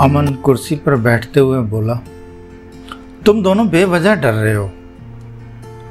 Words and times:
अमन 0.00 0.26
कुर्सी 0.34 0.76
पर 0.76 0.94
बैठते 0.96 1.40
हुए 1.40 1.58
बोला, 1.60 1.94
तुम 3.26 3.42
दोनों 3.42 3.68
बेवजह 3.68 4.14
डर 4.14 4.32
रहे 4.32 4.54
हो। 4.54 4.70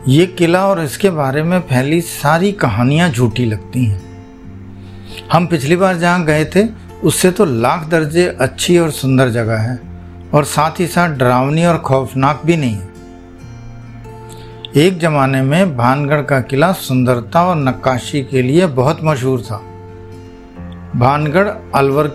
ये 0.07 0.25
किला 0.25 0.65
और 0.67 0.83
इसके 0.83 1.09
बारे 1.09 1.43
में 1.43 1.59
फैली 1.59 2.01
सारी 2.01 2.51
कहानियाँ 2.51 3.09
झूठी 3.09 3.45
लगती 3.45 3.85
हैं। 3.85 4.01
हम 5.31 5.47
पिछली 5.47 5.75
बार 5.75 5.97
जहाँ 5.97 6.23
गए 6.25 6.45
थे, 6.45 6.67
उससे 7.03 7.31
तो 7.31 7.45
लाख 7.45 7.87
दर्जे 7.87 8.27
अच्छी 8.41 8.77
और 8.77 8.91
सुंदर 8.91 9.29
जगह 9.29 9.57
है, 9.57 9.79
और 10.33 10.43
साथ 10.43 10.79
ही 10.79 10.87
साथ 10.87 11.09
डरावनी 11.09 11.65
और 11.65 11.77
खौफनाक 11.77 12.41
भी 12.45 12.57
नहीं 12.57 12.75
है। 12.75 12.91
एक 14.77 14.99
जमाने 14.99 15.41
में 15.41 15.77
भानगढ़ 15.77 16.21
का 16.21 16.41
किला 16.41 16.71
सुंदरता 16.71 17.43
और 17.43 17.55
नक्काशी 17.55 18.23
के 18.23 18.41
लिए 18.41 18.67
बहुत 18.67 18.99
मशहूर 19.03 19.41
था। 19.41 19.61
भानगढ़ 20.95 21.47
अलवर 21.75 22.07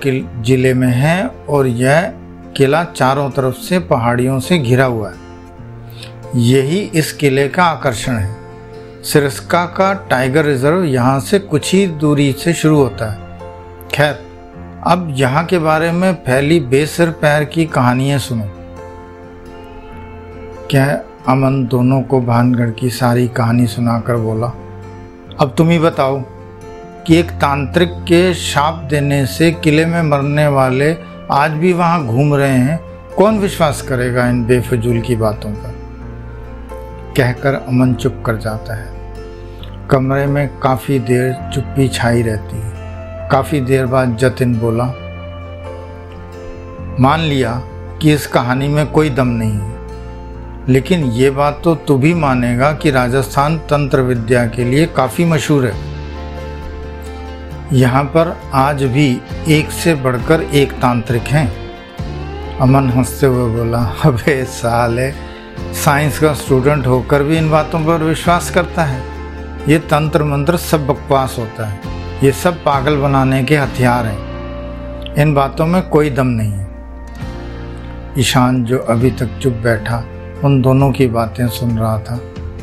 ज़िले 0.45 0.75
में 0.75 0.89
है 0.89 1.27
और 1.29 1.67
यह 1.67 2.13
किला 2.57 2.85
चारों 2.85 3.31
तरफ़ 3.31 3.55
से 3.55 3.79
पहाड़ियों 3.79 4.41
से 4.41 4.59
घिरा 4.59 4.85
हुआ 4.85 5.11
है। 5.11 5.17
यही 6.37 6.79
इस 6.79 7.13
किले 7.13 7.49
का 7.49 7.65
आकर्षण 7.65 8.13
है। 8.13 8.37
सिरस्का 9.03 9.65
का 9.67 9.93
टाइगर 9.95 10.45
रिज़र्व 10.45 10.85
यहाँ 10.85 11.21
से 11.21 11.39
कुछ 11.39 11.75
ही 11.75 11.87
दूरी 11.87 12.33
से 12.33 12.53
शुरू 12.53 12.77
होता 12.77 13.11
है। 13.13 13.19
खैर, 13.89 14.19
अब 14.87 15.15
यहाँ 15.17 15.45
के 15.45 15.59
बारे 15.59 15.93
में 15.93 16.15
फैली 16.15 16.61
बेसर 16.61 17.11
पैर 17.11 17.45
की 17.45 17.67
कहानियाँ 17.67 18.19
सुनो। 18.19 18.45
क्या 20.71 20.87
अमन 21.29 21.67
दोनों 21.67 22.03
को 22.03 22.21
भानगढ़ 22.21 22.71
की 22.71 22.91
सारी 22.91 23.29
कहानी 23.29 23.67
सुनाकर 23.67 24.17
बोला? 24.17 24.47
अब 25.41 25.55
तुम 25.59 25.69
ही 25.69 25.79
बताओ। 25.79 26.23
कि 27.09 27.17
एक 27.17 27.31
तांत्रिक 27.33 27.93
के 28.09 28.35
शाप 28.35 28.83
देने 28.91 29.25
से 29.27 29.51
किले 29.55 29.85
में 29.87 30.03
मरने 30.03 30.47
वाले 30.47 30.91
आज 31.33 31.51
भी 31.51 31.73
वहाँ 31.73 32.05
घूम 32.07 32.35
रहे 32.35 32.59
हैं, 32.59 32.79
कौन 33.17 33.39
विश्वास 33.39 33.81
करेगा 33.83 34.27
इन 34.29 34.45
बेफजूल 34.47 35.01
की 35.01 35.17
बातों 35.17 35.53
पर 35.53 35.73
कहकर 37.17 37.55
अमन 37.55 37.95
चुप 37.95 38.23
कर 38.27 38.37
जाता 38.37 38.77
है। 38.77 39.89
कमरे 39.91 40.27
में 40.27 40.49
काफ़ी 40.61 40.99
देर 41.01 41.33
चुप्पी 41.55 41.89
छाई 41.89 42.23
रहती 42.23 42.57
है। 42.57 43.29
काफ़ी 43.31 43.61
देर 43.61 43.87
बाद 43.87 44.17
जतिन 44.17 44.59
बोला, 44.59 44.93
मान 47.01 47.21
लिया 47.21 47.61
कि 48.03 48.13
इस 48.13 48.27
कहानी 48.27 48.69
में 48.69 48.87
कोई 48.87 49.11
दम 49.11 49.29
नहीं 49.33 49.59
है, 49.59 49.77
लेकिन 50.69 51.05
ये 51.13 51.31
बात 51.33 51.61
तो 51.65 51.75
तू 51.75 51.99
भी 51.99 52.15
मानेगा 52.15 52.73
कि 52.73 52.91
राजस्थान 52.91 53.59
तंत्र 53.71 54.01
विद्या 54.03 54.47
के 54.47 54.65
लिए 54.65 54.87
काफ़ी 54.87 55.25
मशहूर 55.25 55.67
है। 55.67 55.97
यहाँ 57.73 58.05
पर 58.05 58.41
आज 58.55 58.83
भी 58.83 59.21
एक 59.49 59.71
से 59.71 59.95
बढ़कर 59.95 60.43
एक 60.43 60.73
तांत्रिक 60.73 61.23
हैं। 61.23 61.53
अमन 62.59 62.91
हँसते 62.91 63.27
हुए 63.27 63.57
बोला, 63.57 63.97
अबे 64.05 64.45
साल 64.45 64.99
है 64.99 65.15
साइंस 65.75 66.19
का 66.19 66.33
स्टूडेंट 66.33 66.87
होकर 66.87 67.23
भी 67.23 67.39
इन 67.39 67.51
बातों 67.51 67.81
पर 67.81 68.03
विश्वास 68.03 68.51
करता 68.51 68.85
है। 68.85 69.03
ये 69.69 69.79
तंत्र 69.79 70.25
मंत्र 70.25 70.57
सब 70.57 70.87
बकवास 70.87 71.37
होता 71.39 71.67
है। 71.67 71.81
ये 72.25 72.33
सब 72.33 72.65
पागल 72.65 72.97
बनाने 72.97 73.45
के 73.45 73.57
हथियार 73.57 74.07
हैं। 74.07 74.19
इन 75.15 75.35
बातों 75.35 75.67
में 75.67 75.89
कोई 75.89 76.11
दम 76.11 76.27
नहीं 76.27 76.53
है। 76.53 76.69
ईशान 78.19 78.65
जो 78.65 78.79
अभी 78.79 79.11
तक 79.11 79.39
चुप 79.43 79.53
बैठा, 79.53 80.05
उन 80.45 80.63
दोनों 80.63 80.93
की 80.93 81.07
बातें 81.07 81.49
सुन 81.49 81.79
रहा 81.79 81.99
था। 81.99 82.21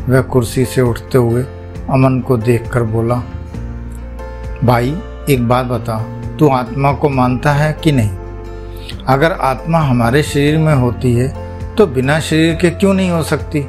वह 0.10 0.22
कुर्सी 0.22 0.66
से 0.66 0.82
उठते 0.82 1.18
हुए 1.18 1.44
अमन 1.90 2.20
को 2.20 2.38
देखकर 2.38 2.84
बोला 2.84 3.24
भाई, 4.66 4.90
एक 5.30 5.48
बात 5.48 5.66
बता 5.66 5.98
तू 6.38 6.48
आत्मा 6.50 6.92
को 6.92 7.10
मानता 7.10 7.52
है 7.54 7.72
कि 7.84 7.92
नहीं? 7.92 8.10
अगर 9.08 9.32
आत्मा 9.32 9.80
हमारे 9.80 10.22
शरीर 10.24 10.58
में 10.58 10.74
होती 10.76 11.14
है 11.14 11.28
तो 11.76 11.86
बिना 11.88 12.20
शरीर 12.20 12.56
के 12.56 12.70
क्यों 12.70 12.94
नहीं 12.94 13.10
हो 13.10 13.22
सकती? 13.24 13.62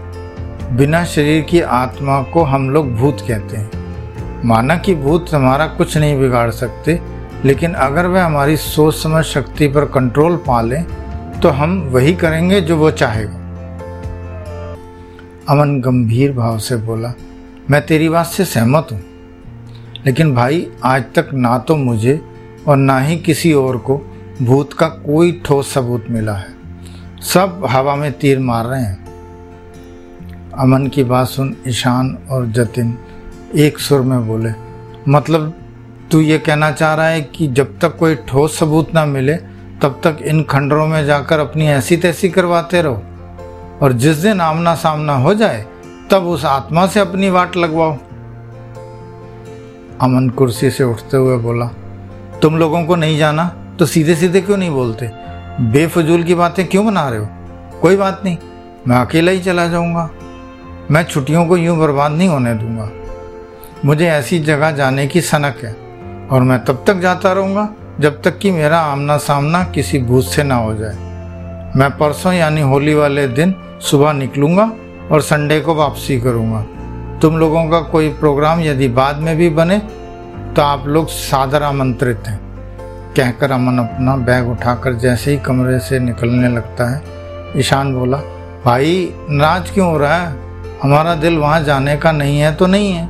बिना 0.72 1.05
शरीर 1.05 1.43
की 1.43 1.60
आत्मा 1.60 2.21
को 2.25 2.43
हम 2.44 2.69
लोग 2.71 2.94
भूत 2.94 3.21
कहते 3.21 3.56
हैं। 3.56 4.44
माना 4.44 4.76
कि 4.76 4.94
भूत 4.94 5.32
हमारा 5.34 5.66
कुछ 5.69 5.97
नहीं 5.97 6.19
बिगाड़ 6.21 6.50
सकते, 6.53 7.00
लेकिन 7.44 7.75
अगर 7.75 8.06
वह 8.06 8.25
हमारी 8.25 8.56
सोच 8.56 8.94
समझ 8.94 9.25
शक्ति 9.25 9.69
पर 9.69 9.84
कंट्रोल 9.94 10.37
पा 10.47 10.60
लें 10.60 10.82
तो 11.41 11.48
हम 11.50 11.78
वही 11.92 12.15
करेंगे 12.15 12.60
जो 12.60 12.76
वो 12.76 12.91
चाहेगा। 12.92 13.44
अमन 15.48 15.81
गंभीर 15.81 16.32
भाव 16.32 16.59
से 16.59 16.76
बोला, 16.78 17.12
मैं 17.71 17.87
तेरी 17.87 18.09
बात 18.09 18.26
से 18.26 18.44
सहमत 18.44 18.88
हूँ। 18.92 19.00
लेकिन 20.05 20.34
भाई, 20.34 20.67
आज 20.84 21.05
तक 21.15 21.31
ना 21.34 21.59
तो 21.59 21.77
मुझे 21.77 22.21
और 22.69 22.77
ना 22.77 22.99
ही 22.99 23.17
किसी 23.17 23.53
और 23.53 23.77
को 23.77 24.01
भूत 24.43 24.73
का 24.73 24.89
कोई 24.89 25.43
ठोस 25.45 25.75
सबूत 25.75 26.05
मिला 26.11 26.33
है। 26.33 26.57
सब 27.21 27.67
हवा 27.71 27.97
में 27.97 28.12
तीर 28.12 28.39
मार 28.39 28.65
रहे 28.65 28.83
हैं। 28.83 29.07
अमन 30.59 30.87
की 30.87 31.05
बात 31.05 31.29
सुन 31.29 31.57
ईशान 31.69 32.19
और 32.31 32.47
जतिन 32.47 32.99
एक 33.57 33.79
सुर 33.79 34.01
में 34.01 34.29
बोले 34.29 34.51
मतलब 35.09 35.55
तू 36.11 36.21
ये 36.21 36.39
कहना 36.39 36.71
चाह 36.71 36.95
रहा 36.95 37.07
है 37.07 37.23
कि 37.23 37.47
जब 37.47 37.78
तक 37.78 37.97
कोई 37.97 38.15
ठोस 38.15 38.59
सबूत 38.59 38.95
ना 38.95 39.05
मिले, 39.05 39.34
तब 39.83 40.01
तक 40.05 40.19
इन 40.23 40.43
खंडरों 40.43 40.87
में 40.87 41.07
जाकर 41.07 41.39
अपनी 41.39 41.67
ऐसी 41.67 41.97
तैसी 41.97 42.28
करवाते 42.28 42.83
रहो? 42.83 43.03
और 43.83 43.93
जिस 43.93 44.17
दिन 44.17 44.41
आमना 44.41 44.75
सामना 44.75 45.15
हो 45.15 45.34
जाए, 45.34 45.67
तब 46.11 46.23
उस 46.25 46.45
आत्मा 46.45 46.87
से 46.87 47.01
अपनी 47.01 47.31
वाट 47.31 47.57
लगवाओ। 47.57 47.97
अमन 50.03 50.29
कुर्सी 50.29 50.71
से 50.71 50.84
उठते 50.84 51.17
हुए 51.17 51.37
बोला, 51.37 51.67
तुम 52.43 52.57
लोगों 52.59 52.84
को 52.84 52.97
नहीं 52.97 53.19
जाना? 53.19 53.45
तो 53.79 53.87
सीधे 53.87 54.15
सीधे 54.17 54.41
क्यों 54.41 54.57
नहीं 54.57 54.71
बोलते? 54.71 55.11
बेफजूल 55.62 56.23
की 56.23 56.34
बातें 56.34 56.67
क्यों 56.67 56.84
बना 56.87 57.09
रहे 57.09 57.19
हो? 57.19 57.29
कोई 57.81 57.97
बात 57.97 58.21
नहीं, 58.25 58.37
मैं 58.89 58.97
अकेला 58.97 59.33
ही 59.33 59.41
चला 59.41 59.67
जाऊँगा। 59.67 60.09
मैं 60.91 61.03
छुट्टियों 61.05 61.47
को 61.47 61.57
यूँ 61.57 61.79
बर्बाद 61.79 62.12
नहीं 62.12 62.29
होने 62.29 62.55
दूँगा। 62.55 62.91
मुझे 63.84 64.07
ऐसी 64.07 64.39
जगह 64.39 64.71
जाने 64.71 65.07
की 65.07 65.21
सनक 65.21 65.65
है 65.65 65.73
और 66.28 66.43
मैं 66.43 66.65
तब 66.65 66.84
तक 66.87 66.97
जाता 66.97 67.33
रहूँगा 67.33 67.69
जब 68.01 68.23
तक 68.23 68.39
कि 68.39 68.51
मेरा 68.51 68.78
आमना 68.78 69.17
सामना 69.17 69.63
किसी 69.65 69.99
भूत 69.99 70.25
से 70.25 70.43
ना 70.43 70.55
हो 70.55 70.75
जाए। 70.75 70.95
मैं 71.77 71.91
परसों 71.91 72.33
यानी 72.33 72.61
होली 72.61 72.95
वाले 72.95 73.27
दिन 73.28 73.55
सुबह 73.81 74.13
निकलूँगा 74.13 74.71
और 75.13 75.21
संडे 75.21 75.61
को 75.61 75.75
वापसी 75.75 76.21
करूँगा। 76.21 76.65
तुम 77.22 77.37
लोगों 77.38 77.69
का 77.69 77.81
कोई 77.81 78.09
प्रोग्राम 78.09 78.60
यदि 78.60 78.88
बाद 78.88 79.16
में 79.16 79.37
भी 79.37 79.49
बने 79.50 79.78
तो 80.56 80.62
आप 80.62 80.87
लोग 80.87 81.09
सादर 81.09 81.62
आमंत्रित 81.62 82.22
हैं। 82.27 82.38
कहकर 83.16 83.50
अमन 83.50 83.78
अपना 83.78 84.16
बैग 84.16 84.49
उठाकर 84.49 84.94
जैसे 84.94 85.31
ही 85.31 85.37
कमरे 85.38 85.78
से 85.78 85.99
निकलने 85.99 86.49
लगता 86.49 86.88
है, 86.91 87.03
ईशान 87.56 87.94
बोला, 87.94 88.16
भाई, 88.65 89.12
नाराज़ 89.31 89.72
क्यों 89.72 89.91
हो 89.91 89.99
रहा 89.99 90.16
है? 90.16 90.37
हमारा 90.82 91.15
दिल 91.15 91.38
वहाँ 91.38 91.60
जाने 91.60 91.97
का 91.97 92.12
नहीं 92.12 92.38
है 92.38 92.54
तो 92.54 92.66
नहीं 92.66 92.93
है। 92.93 93.09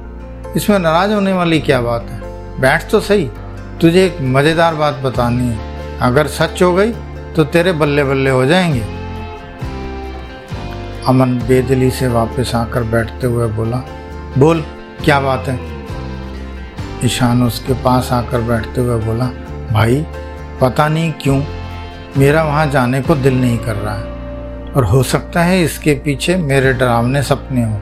इसमें 0.56 0.78
नाराज़ 0.78 1.12
होने 1.12 1.32
वाली 1.32 1.60
क्या 1.60 1.80
बात 1.80 2.06
है? 2.10 2.20
बैठ 2.60 2.90
तो 2.90 3.00
सही, 3.00 3.28
तुझे 3.80 4.04
एक 4.06 4.18
मज़ेदार 4.20 4.74
बात 4.74 4.94
बतानी 4.94 5.48
है। 5.48 5.98
अगर 6.02 6.26
सच 6.26 6.62
हो 6.62 6.72
गई 6.74 6.92
तो 7.36 7.44
तेरे 7.44 7.72
बल्ले 7.72 8.04
बल्ले 8.04 8.30
हो 8.30 8.46
जाएँगे। 8.46 8.84
अमन 11.08 11.38
बेदली 11.38 11.90
से 11.90 12.08
वापस 12.08 12.54
आकर 12.54 12.82
बैठते 12.82 13.26
हुए 13.26 13.46
बोला 13.48 13.82
बोल, 14.38 14.64
क्या 15.04 15.20
बात 15.20 15.44
है? 15.48 15.60
ईशान 17.04 17.42
उसके 17.42 17.72
पास 17.72 18.08
आकर 18.12 18.40
बैठते 18.40 18.80
हुए 18.80 19.04
बोला, 19.04 19.26
भाई, 19.72 20.06
पता 20.60 20.88
नहीं 20.88 21.12
क्यों, 21.12 21.42
मेरा 22.16 22.42
वहाँ 22.42 22.66
जाने 22.66 23.02
को 23.02 23.14
दिल 23.14 23.40
नहीं 23.40 23.58
कर 23.58 23.74
रहा 23.74 23.94
है। 23.94 24.04
और 24.72 24.84
हो 24.84 25.02
सकता 25.02 25.42
है 25.42 25.62
इसके 25.62 25.94
पीछे 25.94 26.36
मेरे 26.36 26.72
डरावने 26.72 27.22
सपने 27.22 27.64
हों। 27.64 27.80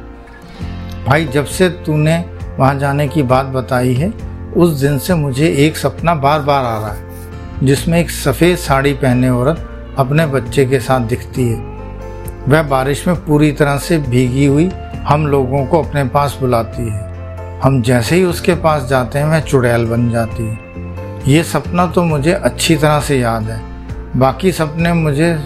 भाई, 1.07 1.25
जब 1.25 1.45
से 1.45 1.69
तूने 1.69 2.25
वहाँ 2.59 2.79
जाने 2.79 3.09
की 3.09 3.23
बात 3.23 3.47
बताई 3.47 3.95
है, 3.95 4.13
उस 4.57 4.71
दिन 4.71 4.99
से 4.99 5.15
मुझे 5.15 5.49
एक 5.49 5.77
सपना 5.77 6.15
बार 6.15 6.41
बार 6.41 6.65
आ 6.65 6.79
रहा 6.79 6.93
है, 6.93 7.09
जिसमें 7.63 8.01
एक 8.01 8.11
सफ़ेद 8.11 8.59
साड़ी 8.59 8.93
पहने 8.93 9.31
औरत 9.31 9.71
अपने 9.99 10.27
बच्चे 10.27 10.67
के 10.67 10.81
साथ 10.81 11.00
दिखती 11.00 11.49
है। 11.49 11.61
वह 12.49 12.62
बारिश 12.62 13.07
में 13.09 13.25
पूरी 13.25 13.53
तरह 13.53 13.77
से 13.79 13.99
भीगी 13.99 14.47
हुई 14.47 14.71
हम 15.09 15.27
लोगों 15.27 15.67
को 15.67 15.83
अपने 15.83 16.05
पास 16.05 16.39
बुलाती 16.41 16.89
है। 16.89 17.15
हम 17.61 17.83
जैसे 17.83 18.17
ही 18.17 18.25
उसके 18.25 18.55
पास 18.55 18.83
जाते 18.83 19.19
हैं, 19.19 19.27
वह 19.27 19.41
चुड़ैल 19.41 19.87
बन 19.87 20.11
जाती 20.11 20.43
है। 20.43 20.59
ये 21.29 21.43
सपना 21.43 21.87
तो 21.87 22.03
मुझे 22.03 22.33
अच्छी 22.33 22.77
तरह 22.77 23.01
से 23.01 23.19
याद 23.19 23.43
है। 23.43 23.61
बाकी 24.17 24.53
सपने 24.53 24.93
मुझे 24.93 25.45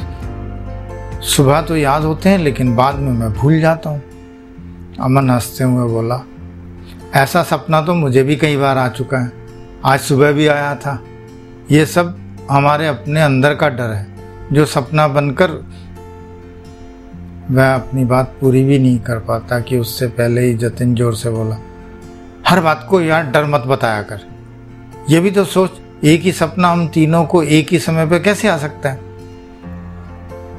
सुबह 1.23 1.63
तो 1.63 1.77
याद 1.77 2.03
होते 2.03 2.29
हैं, 2.29 2.39
लेकिन 2.39 2.77
बाद 2.77 2.95
में 2.95 3.13
मैं 3.13 3.33
भूल 3.33 3.61
जाता 3.61 3.91
हूँ। 3.91 4.03
अमन 5.01 5.31
हँसते 5.31 5.65
हुए 5.65 5.93
बोला, 5.93 6.21
ऐसा 7.15 7.43
सपना 7.43 7.83
तो 7.83 7.95
मुझे 7.95 8.23
भी 8.23 8.37
कई 8.37 8.57
बार 8.57 8.79
आ 8.79 8.89
चुका 8.89 9.19
है। 9.19 9.33
आज 9.85 10.01
सुबह 10.01 10.33
भी 10.33 10.47
आया 10.47 10.75
था। 10.75 11.03
ये 11.71 11.87
सब 11.87 12.19
हमारे 12.51 12.87
अपने 12.87 13.23
अंदर 13.23 13.55
का 13.55 13.69
डर 13.69 13.91
है। 13.91 14.07
जो 14.53 14.65
सपना 14.65 15.09
बनकर 15.09 15.51
वह 17.51 17.75
अपनी 17.75 18.05
बात 18.05 18.35
पूरी 18.41 18.65
भी 18.65 18.79
नहीं 18.79 18.99
कर 18.99 19.19
पाता 19.19 19.61
कि 19.61 19.79
उससे 19.79 20.07
पहले 20.07 20.41
ही 20.41 20.55
जतिन 20.55 20.95
ज़ोर 20.95 21.15
से 21.15 21.31
बोला, 21.31 21.57
हर 22.49 22.61
बात 22.61 22.87
को 22.91 23.01
यार 23.01 23.27
डर 23.27 23.45
मत 23.45 23.61
बताया 23.61 24.03
कर। 24.03 24.21
ये 25.11 25.21
भी 25.21 25.31
तो 25.31 25.45
सोच, 25.45 25.71
एक 26.05 26.21
ही 26.21 26.33
सपना 26.33 26.69
हम 26.69 26.87
तीनों 26.89 27.25
को 27.25 27.43
एक 27.43 27.73
ही 27.73 27.79
समय 27.79 28.07
पर 28.07 28.19
कैसे 28.19 28.49
आ 28.49 28.57
सकता 28.59 28.91
है? 28.91 29.01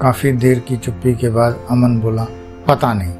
काफ़ी 0.01 0.31
देर 0.31 0.59
की 0.59 0.77
चुप्पी 0.77 1.15
के 1.15 1.29
बाद 1.29 1.59
अमन 1.71 1.99
बोला, 1.99 2.27
पता 2.67 2.93
नहीं। 2.93 3.13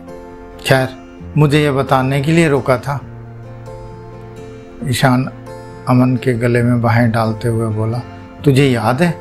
खैर, 0.66 0.90
मुझे 1.38 1.64
यह 1.64 1.72
बताने 1.72 2.22
के 2.22 2.32
लिए 2.32 2.50
रोका 2.50 2.78
था। 2.78 3.00
ईशान 4.90 5.30
अमन 5.90 6.16
के 6.16 6.34
गले 6.34 6.64
में 6.64 6.82
बाहें 6.82 7.12
डालते 7.12 7.48
हुए 7.48 7.68
बोला, 7.68 8.02
तुझे 8.46 8.70
याद 8.70 9.02
है? 9.02 9.14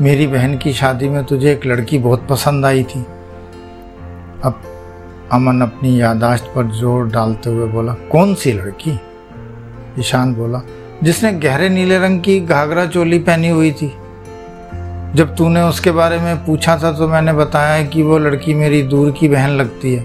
मेरी 0.00 0.26
बहन 0.26 0.58
की 0.58 0.72
शादी 0.72 1.08
में 1.08 1.24
तुझे 1.24 1.52
एक 1.52 1.66
लड़की 1.66 1.98
बहुत 1.98 2.26
पसंद 2.28 2.64
आई 2.64 2.82
थी। 2.82 3.06
अमन 5.32 5.60
अपनी 5.60 6.00
यादाश्त 6.00 6.44
पर 6.54 6.70
ज़ोर 6.70 7.06
डालते 7.06 7.50
हुए 7.50 7.66
बोला, 7.66 7.92
कौन 8.12 8.34
सी 8.34 8.52
लड़की? 8.52 8.98
ईशान 9.98 10.34
बोला, 10.34 10.60
जिसने 11.02 11.32
गहरे 11.32 11.68
नीले 11.68 11.98
रंग 11.98 12.20
की 12.20 12.38
घाघरा 12.40 12.86
चोली 12.86 13.18
पहनी 13.18 13.48
हुई 13.48 13.72
थी। 13.72 13.92
जब 15.14 15.34
तूने 15.36 15.62
उसके 15.62 15.90
बारे 15.90 16.18
में 16.18 16.44
पूछा 16.46 16.76
था 16.78 16.92
तो 16.92 17.08
मैंने 17.08 17.32
बताया 17.32 17.82
कि 17.84 18.02
वो 18.02 18.18
लड़की 18.18 18.54
मेरी 18.54 18.82
दूर 18.82 19.10
की 19.10 19.28
बहन 19.28 19.50
लगती 19.50 19.94
है। 19.94 20.04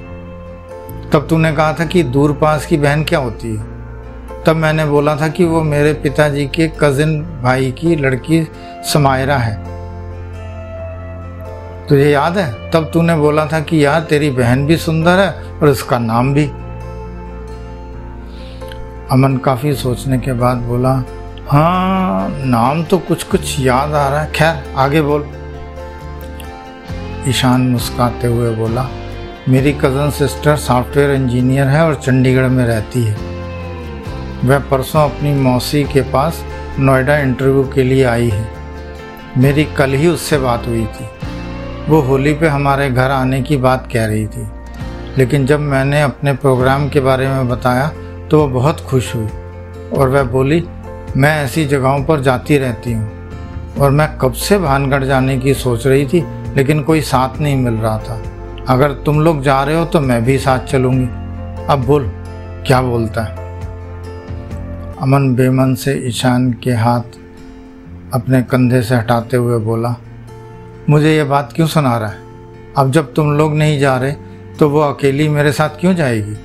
तब 1.12 1.28
तूने 1.30 1.52
कहा 1.52 1.74
था 1.74 1.86
कि 1.86 2.04
दूर 2.04 2.34
पास 2.34 2.66
की 2.66 2.78
बहन 2.78 3.04
क्या 3.04 3.20
होती 3.20 3.56
है? 3.56 3.64
तब 4.44 4.56
मैंने 4.56 4.86
बोला 4.86 5.16
था 5.16 5.28
कि 5.28 5.46
वो 5.46 5.62
मेरे 5.64 5.94
पिताजी 5.94 6.46
के 6.46 6.68
कजिन 6.80 7.22
भाई 7.44 7.72
की 7.72 7.96
लड़की 7.96 8.48
समायरा 8.94 9.38
है। 9.38 9.75
तुझे 11.90 12.10
याद 12.12 12.38
है? 12.38 12.72
तब 12.72 12.90
तूने 12.94 13.16
बोला 13.16 13.46
था 13.46 13.60
कि 13.60 13.84
यार 13.86 14.02
तेरी 14.02 14.30
बहन 14.30 14.66
भी 14.66 14.78
सुंदर 14.78 15.20
है 15.20 15.60
और 15.60 15.68
उसका 15.68 16.00
नाम 16.00 16.34
भी। 16.34 16.46
अमन 19.12 19.38
काफ़ी 19.38 19.74
सोचने 19.76 20.18
के 20.18 20.34
बाद 20.34 20.58
बोला 20.58 20.94
हाँ 21.48 22.30
नाम 22.30 22.84
तो 22.84 22.98
कुछ 22.98 23.24
कुछ 23.24 23.60
याद 23.60 23.94
आ 23.94 24.08
रहा 24.10 24.22
है। 24.22 24.32
खैर, 24.32 24.74
आगे 24.78 25.02
बोल। 25.02 25.28
ईशान 27.28 27.62
मुस्काते 27.62 28.28
हुए 28.28 28.50
बोला, 28.56 28.88
मेरी 29.50 29.72
कज़न 29.74 30.10
सिस्टर 30.10 30.56
सॉफ्टवेयर 30.56 31.12
इंजीनियर 31.12 31.68
है 31.68 31.82
और 31.82 31.96
चंडीगढ़ 31.96 32.48
में 32.48 32.66
रहती 32.66 33.04
है। 33.04 33.16
वह 34.46 34.60
परसों 34.60 35.04
अपनी 35.04 35.34
मौसी 35.34 35.84
के 35.84 36.02
पास 36.02 36.44
नोएडा 36.80 37.18
इंटरव्यू 37.18 37.64
के 37.76 37.84
लिए 37.84 38.04
आई 38.04 38.30
है। 38.30 38.48
मेरी 39.38 39.66
कल 39.78 39.94
ही 39.94 40.08
उससे 40.08 40.38
बात 40.38 40.68
हुई 40.68 40.86
थी। 40.86 41.08
वो 41.90 42.00
होली 42.02 42.34
पे 42.34 42.48
हमारे 42.48 42.90
घर 42.90 43.12
आने 43.12 43.42
की 43.42 43.58
बात 43.58 43.88
कह 43.94 44.06
रही 44.06 44.28
थी। 44.28 44.48
लेकिन 45.18 45.46
जब 45.46 45.60
मैंने 45.60 46.02
अपने 46.02 46.34
प्रोग्राम 46.34 46.88
के 46.90 47.00
बारे 47.00 47.28
में 47.28 47.50
बताया 47.50 47.88
तो 48.32 48.40
वह 48.40 48.54
बहुत 48.54 48.80
खुश 48.80 49.14
हुई 49.16 49.28
और 49.90 50.10
वह 50.10 50.24
बोली, 50.24 50.64
मैं 51.18 51.44
ऐसी 51.44 51.66
जगहों 51.66 52.04
पर 52.04 52.22
जाती 52.22 52.58
रहती 52.58 52.94
हूँ 52.94 53.76
और 53.80 53.92
मैं 53.92 54.08
कब 54.18 54.34
से 54.34 54.58
भानगढ़ 54.58 55.04
जाने 55.04 55.38
की 55.38 55.54
सोच 55.54 55.86
रही 55.88 56.06
थी, 56.06 56.24
लेकिन 56.56 56.82
कोई 56.84 57.02
साथ 57.02 57.40
नहीं 57.42 57.56
मिल 57.56 57.74
रहा 57.74 57.98
था। 58.00 58.22
अगर 58.70 58.94
तुम 59.06 59.22
लोग 59.22 59.42
जा 59.42 59.64
रहे 59.64 59.78
हो 59.80 59.86
तो 59.86 60.00
मैं 60.02 60.24
भी 60.26 60.38
साथ 60.38 60.66
चलूँगी। 60.66 61.08
अब 61.66 61.84
बोल, 61.88 62.10
क्या 62.68 62.82
बोलता 62.82 63.24
है? 63.24 63.44
अमन 65.02 65.34
बेमन 65.36 65.76
से 65.76 65.94
ईशान 66.08 66.52
के 66.64 66.74
हाथ 66.74 67.18
अपने 68.14 68.42
कंधे 68.42 68.82
से 68.82 68.96
हटाते 68.96 69.38
हुए 69.38 69.60
बोला 69.60 69.96
मुझे 70.90 71.16
ये 71.16 71.24
बात 71.24 71.54
क्यों 71.56 71.68
सुना 71.68 71.98
रहा 71.98 72.10
है? 72.10 72.18
अब 72.78 72.92
जब 72.92 73.14
तुम 73.14 73.32
लोग 73.32 73.56
नहीं 73.56 73.80
जा 73.80 73.96
रहे 73.98 74.12
तो 74.60 74.70
वो 74.70 74.80
अकेली 74.80 75.28
मेरे 75.30 75.52
साथ 75.52 75.80
क्यों 75.80 75.94
जाएगी? 75.96 76.36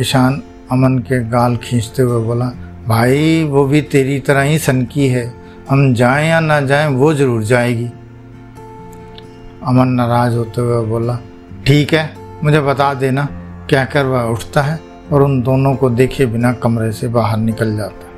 ईशान 0.00 0.42
अमन 0.72 0.98
के 0.98 1.22
गाल 1.28 1.56
खींचते 1.56 2.02
हुए 2.02 2.24
बोला, 2.24 2.46
भाई, 2.88 3.44
वो 3.44 3.64
भी 3.64 3.80
तेरी 3.82 4.18
तरह 4.20 4.40
ही 4.40 4.58
सनकी 4.58 5.08
है। 5.08 5.24
हम 5.70 5.92
जाएँ 5.94 6.28
या 6.28 6.40
ना 6.40 6.60
जाएँ, 6.60 6.88
वो 6.88 7.12
ज़रूर 7.14 7.42
जाएगी। 7.42 7.86
अमन 9.66 9.88
नाराज़ 9.88 10.36
होते 10.36 10.60
हुए 10.60 10.84
बोला, 10.86 11.18
ठीक 11.66 11.92
है, 11.94 12.14
मुझे 12.44 12.60
बता 12.60 12.92
देना 12.94 13.28
क्या 13.68 13.84
कर 13.84 14.04
वह 14.04 14.22
उठता 14.22 14.62
है 14.62 14.78
और 15.12 15.22
उन 15.22 15.40
दोनों 15.42 15.74
को 15.74 15.90
देखे 15.90 16.26
बिना 16.26 16.52
कमरे 16.52 16.92
से 16.92 17.08
बाहर 17.08 17.38
निकल 17.38 17.76
जाता 17.76 18.06
है। 18.06 18.09